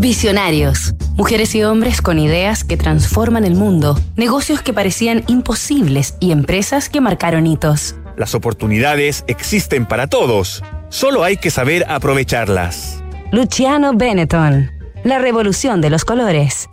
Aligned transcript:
Visionarios. 0.00 0.94
Mujeres 1.16 1.54
y 1.54 1.62
hombres 1.62 2.00
con 2.00 2.18
ideas 2.18 2.64
que 2.64 2.78
transforman 2.78 3.44
el 3.44 3.54
mundo, 3.54 4.00
negocios 4.16 4.62
que 4.62 4.72
parecían 4.72 5.24
imposibles 5.26 6.14
y 6.20 6.32
empresas 6.32 6.88
que 6.88 7.02
marcaron 7.02 7.46
hitos. 7.46 7.96
Las 8.16 8.34
oportunidades 8.34 9.24
existen 9.26 9.84
para 9.84 10.06
todos. 10.06 10.64
Solo 10.88 11.22
hay 11.22 11.36
que 11.36 11.50
saber 11.50 11.84
aprovecharlas. 11.86 13.04
Luciano 13.30 13.92
Benetton. 13.92 14.70
La 15.04 15.18
revolución 15.18 15.82
de 15.82 15.90
los 15.90 16.06
colores. 16.06 16.70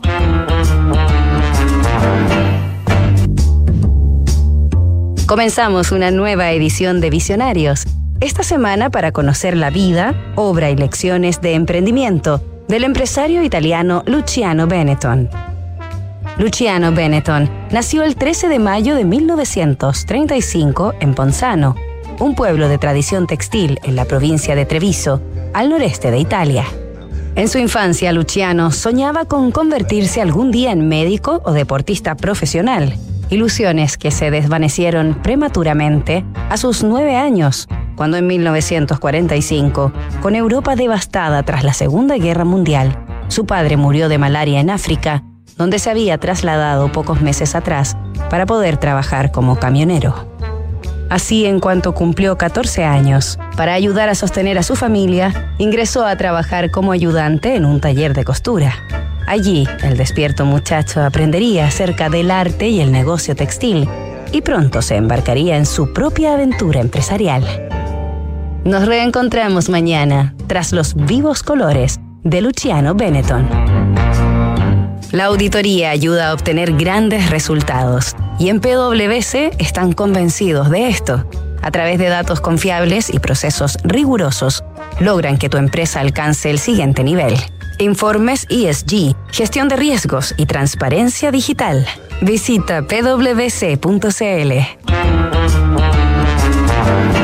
Comenzamos 5.26 5.92
una 5.92 6.12
nueva 6.12 6.54
edición 6.54 7.02
de 7.02 7.10
Visionarios. 7.10 7.84
Esta 8.22 8.44
semana 8.44 8.90
para 8.90 9.12
conocer 9.12 9.58
la 9.58 9.70
vida, 9.70 10.16
obra 10.36 10.70
y 10.70 10.78
lecciones 10.78 11.42
de 11.42 11.56
emprendimiento 11.56 12.42
del 12.68 12.84
empresario 12.84 13.44
italiano 13.44 14.04
Luciano 14.06 14.68
Benetton. 14.68 15.30
Luciano 16.38 16.92
Benetton 16.92 17.50
nació 17.72 18.04
el 18.04 18.16
13 18.16 18.48
de 18.50 18.60
mayo 18.60 18.96
de 18.96 19.06
1935 19.06 20.94
en 21.00 21.14
Ponzano, 21.16 21.76
un 22.20 22.36
pueblo 22.36 22.68
de 22.68 22.78
tradición 22.78 23.28
textil 23.28 23.80
en 23.84 23.96
la 23.96 24.06
provincia 24.06 24.56
de 24.56 24.66
Treviso, 24.66 25.22
al 25.54 25.70
noreste 25.70 26.12
de 26.12 26.20
Italia. 26.20 26.66
En 27.36 27.48
su 27.48 27.58
infancia, 27.58 28.12
Luciano 28.12 28.72
soñaba 28.72 29.26
con 29.26 29.52
convertirse 29.52 30.22
algún 30.22 30.52
día 30.52 30.72
en 30.72 30.88
médico 30.88 31.42
o 31.46 31.54
deportista 31.54 32.16
profesional 32.16 32.94
ilusiones 33.30 33.98
que 33.98 34.12
se 34.12 34.32
desvanecieron 34.32 35.16
prematuramente 35.22 36.26
a 36.50 36.58
sus 36.58 36.84
nueve 36.84 37.16
años, 37.16 37.68
cuando 37.98 38.16
en 38.16 38.28
1945, 38.28 39.92
con 40.22 40.36
Europa 40.36 40.76
devastada 40.76 41.42
tras 41.44 41.64
la 41.64 41.74
Segunda 41.74 42.16
Guerra 42.18 42.46
Mundial, 42.46 42.96
su 43.28 43.46
padre 43.46 43.76
murió 43.76 44.08
de 44.08 44.20
malaria 44.20 44.60
en 44.62 44.70
África, 44.70 45.24
donde 45.58 45.80
se 45.80 45.90
había 45.90 46.20
trasladado 46.20 46.92
pocos 46.92 47.22
meses 47.22 47.56
atrás 47.56 47.98
para 48.30 48.46
poder 48.46 48.78
trabajar 48.78 49.32
como 49.32 49.58
camionero. 49.58 50.28
Así, 51.10 51.46
en 51.46 51.60
cuanto 51.60 51.94
cumplió 51.94 52.38
14 52.38 52.84
años, 52.84 53.40
para 53.56 53.74
ayudar 53.74 54.10
a 54.10 54.16
sostener 54.16 54.60
a 54.60 54.64
su 54.64 54.76
familia, 54.76 55.56
ingresó 55.58 56.06
a 56.06 56.16
trabajar 56.18 56.70
como 56.70 56.92
ayudante 56.92 57.56
en 57.56 57.66
un 57.66 57.82
taller 57.82 58.14
de 58.14 58.26
costura. 58.26 58.76
Allí, 59.26 59.68
el 59.82 59.98
despierto 59.98 60.46
muchacho 60.46 61.04
aprendería 61.04 61.66
acerca 61.66 62.10
del 62.10 62.30
arte 62.30 62.68
y 62.68 62.80
el 62.80 62.92
negocio 62.92 63.36
textil 63.36 63.90
y 64.32 64.42
pronto 64.42 64.82
se 64.82 64.98
embarcaría 64.98 65.58
en 65.58 65.66
su 65.66 65.94
propia 65.94 66.34
aventura 66.34 66.82
empresarial. 66.82 67.67
Nos 68.64 68.86
reencontramos 68.86 69.70
mañana 69.70 70.36
tras 70.48 70.72
los 70.72 70.96
vivos 70.96 71.44
colores 71.44 72.00
de 72.24 72.42
Luciano 72.42 72.96
Benetton. 72.96 73.48
La 75.12 75.26
auditoría 75.26 75.92
ayuda 75.92 76.30
a 76.30 76.34
obtener 76.34 76.74
grandes 76.74 77.30
resultados 77.30 78.16
y 78.40 78.50
en 78.50 78.60
PwC 78.60 79.52
están 79.58 79.94
convencidos 79.94 80.70
de 80.70 80.90
esto. 80.90 81.26
A 81.62 81.72
través 81.72 81.98
de 81.98 82.08
datos 82.10 82.42
confiables 82.42 83.10
y 83.14 83.20
procesos 83.20 83.78
rigurosos, 83.84 84.64
logran 85.00 85.38
que 85.38 85.50
tu 85.50 85.58
empresa 85.58 86.02
alcance 86.02 86.50
el 86.50 86.60
siguiente 86.60 87.04
nivel 87.04 87.36
informes 87.80 88.46
ESG, 88.50 89.16
gestión 89.32 89.68
de 89.68 89.76
riesgos 89.76 90.34
y 90.38 90.46
transparencia 90.46 91.32
digital. 91.32 91.86
Visita 92.22 92.82
pwc.cl. 92.84 94.52